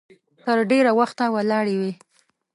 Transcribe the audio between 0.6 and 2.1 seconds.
ډېره وخته ولاړې وي.